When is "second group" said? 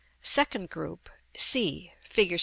0.23-1.11